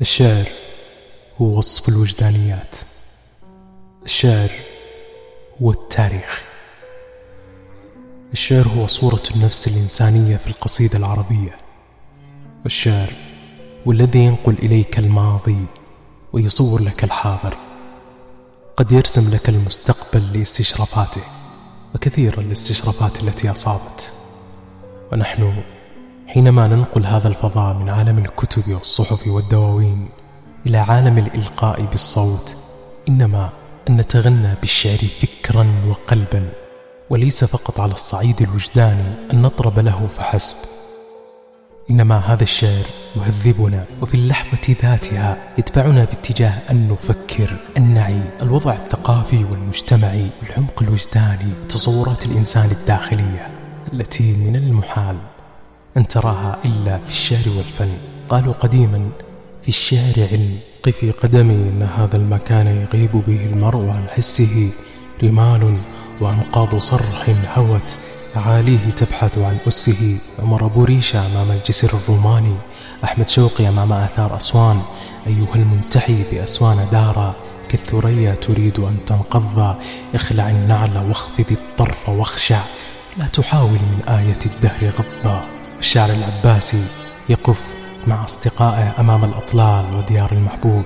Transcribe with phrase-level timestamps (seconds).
[0.00, 0.48] الشعر
[1.40, 2.76] هو وصف الوجدانيات.
[4.04, 4.50] الشعر
[5.62, 6.42] هو التاريخ.
[8.32, 11.56] الشعر هو صورة النفس الإنسانية في القصيدة العربية.
[12.62, 13.12] والشعر
[13.86, 15.66] هو الذي ينقل إليك الماضي
[16.32, 17.56] ويصور لك الحاضر.
[18.76, 21.22] قد يرسم لك المستقبل لاستشرافاته
[21.94, 24.12] وكثير الاستشرافات التي أصابت.
[25.12, 25.62] ونحن
[26.34, 30.08] حينما ننقل هذا الفضاء من عالم الكتب والصحف والدواوين
[30.66, 32.56] إلى عالم الإلقاء بالصوت
[33.08, 33.50] إنما
[33.88, 36.48] أن نتغنى بالشعر فكرا وقلبا
[37.10, 40.56] وليس فقط على الصعيد الوجداني أن نطرب له فحسب.
[41.90, 42.84] إنما هذا الشعر
[43.16, 51.52] يهذبنا وفي اللحظة ذاتها يدفعنا باتجاه أن نفكر أن نعي الوضع الثقافي والمجتمعي والعمق الوجداني
[51.68, 53.50] تصورات الإنسان الداخلية
[53.92, 55.33] التي من المحال.
[55.96, 57.92] أن تراها إلا في الشعر والفن.
[58.28, 59.08] قالوا قديما
[59.62, 64.70] في الشعر علم قفي قدمي إن هذا المكان يغيب به المرء عن حسه.
[65.22, 65.78] رمال
[66.20, 67.98] وأنقاض صرح هوت
[68.36, 70.18] أعاليه تبحث عن أسه.
[70.38, 72.54] عمر بوريشة أمام الجسر الروماني.
[73.04, 74.80] أحمد شوقي أمام آثار أسوان.
[75.26, 77.34] أيها المنتحي بأسوان دارا.
[77.68, 79.76] كالثريا تريد أن تنقض.
[80.14, 82.60] اخلع النعل واخفض الطرف واخشع.
[83.16, 85.53] لا تحاول من آية الدهر غضا
[85.94, 86.84] الشعر العباسي
[87.28, 87.72] يقف
[88.06, 90.82] مع أصدقائه أمام الأطلال وديار المحبوب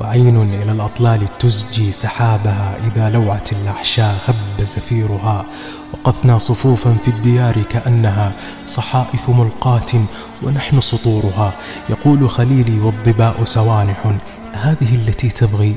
[0.00, 5.44] وعين إلى الأطلال تزجي سحابها إذا لوعت الأحشاء هب زفيرها
[5.92, 8.32] وقفنا صفوفا في الديار كأنها
[8.64, 10.04] صحائف ملقاة
[10.42, 11.52] ونحن سطورها.
[11.88, 14.14] يقول خليلي والظباء سوانح
[14.52, 15.74] هذه التي تبغي؟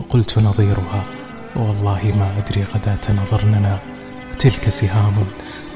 [0.00, 1.04] وقلت نظيرها
[1.56, 3.78] والله ما أدري غداة نظرننا
[4.40, 5.14] وتلك سهام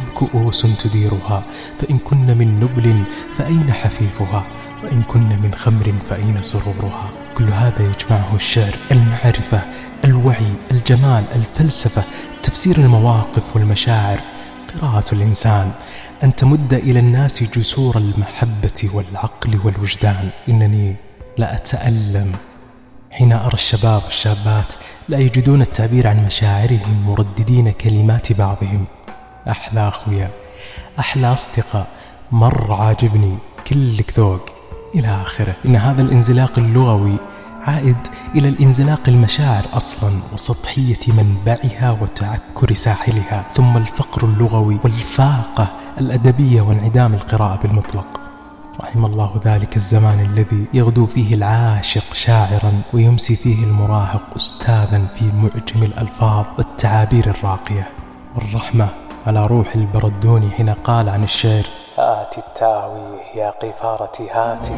[0.00, 1.44] أم كؤوس تديرها؟
[1.80, 3.02] فإن كن من نبل
[3.38, 4.44] فأين حفيفها؟
[4.82, 9.62] وإن كن من خمر فأين سرورها؟ كل هذا يجمعه الشعر المعرفة
[10.04, 12.02] الوعي الجمال الفلسفة
[12.42, 14.20] تفسير المواقف والمشاعر.
[14.74, 15.72] قراءة الإنسان
[16.22, 20.28] أن تمد إلى الناس جسور المحبة والعقل والوجدان.
[20.48, 20.96] إنني
[21.38, 22.32] لا أتألم.
[23.14, 24.74] حين أرى الشباب والشابات
[25.08, 28.84] لا يجدون التعبير عن مشاعرهم مرددين كلمات بعضهم.
[29.48, 30.30] أحلى أخويا
[30.98, 31.88] أحلى أصدقاء
[32.32, 34.40] مر عاجبني كلك ذوق.
[34.94, 35.56] إلى آخره.
[35.66, 37.16] إن هذا الانزلاق اللغوي
[37.62, 37.96] عائد
[38.34, 43.44] إلى الانزلاق المشاعر أصلا وسطحية منبعها وتعكر ساحلها.
[43.54, 45.68] ثم الفقر اللغوي والفاقة
[46.00, 48.23] الأدبية وانعدام القراءة بالمطلق.
[48.80, 55.82] رحم الله ذلك الزمان الذي يغدو فيه العاشق شاعرا ويمسي فيه المراهق أستاذا في معجم
[55.82, 57.88] الألفاظ والتعابير الراقية.
[58.34, 58.88] والرحمة
[59.26, 61.66] على روح البردوني حين قال عن الشعر
[61.98, 64.74] آتي التاويه يا قفارتي هاتي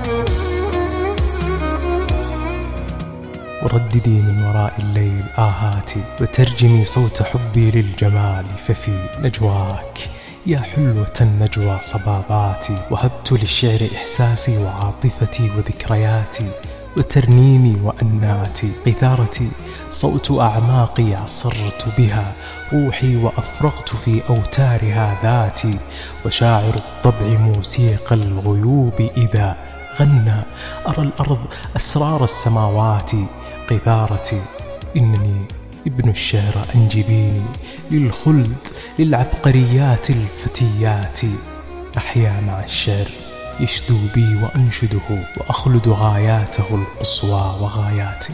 [3.62, 9.98] ورددي من وراء الليل آهاتي وترجمي صوت حبي للجمال ففي نجواك.
[10.46, 16.50] يا حلوة النجوى صباباتي وهبت للشعر إحساسي وعاطفتي وذكرياتي
[16.96, 19.48] وترنيمي وأناتي قثارتي
[19.88, 22.32] صوت أعماقي عصرت بها
[22.72, 25.78] روحي وأفرغت في أوتارها ذاتي
[26.26, 29.56] وشاعر الطبع موسيقى الغيوب إذا
[30.00, 30.42] غنى
[30.88, 31.38] أرى الأرض
[31.76, 33.10] أسرار السماوات
[33.70, 34.42] قذارتي
[34.96, 35.48] إنني
[35.86, 37.42] ابن الشعر أنجبيني
[37.90, 38.56] للخلد
[38.98, 41.20] للعبقريات الفتيات.
[41.96, 43.08] أحيا مع الشعر
[43.60, 48.32] يشدو بي وأنشده وأخلد غاياته القصوى وغاياتي.